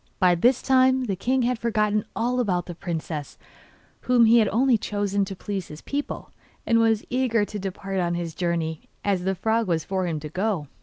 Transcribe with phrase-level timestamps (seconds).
[0.17, 3.37] By this time the king had forgotten all about the princess,
[3.99, 6.31] whom he had only chosen to please his people,
[6.65, 10.19] and was as eager to depart on his journey as the frog was for him
[10.21, 10.67] to go.